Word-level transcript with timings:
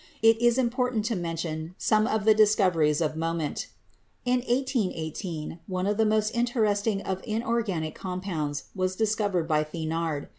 It 0.23 0.41
is 0.41 0.57
important 0.57 1.05
to 1.05 1.15
mention 1.15 1.75
some 1.77 2.07
of 2.07 2.25
the 2.25 2.33
discoveries 2.33 3.01
of 3.01 3.15
moment. 3.15 3.67
In 4.25 4.39
1818, 4.39 5.59
one 5.67 5.85
of 5.85 5.97
the 5.97 6.07
most 6.07 6.31
interesting 6.35 7.01
of 7.03 7.21
inorganic 7.23 7.93
com 7.93 8.19
pounds 8.19 8.63
was 8.73 8.95
discovered 8.95 9.47
by 9.47 9.63
Thenard. 9.63 10.29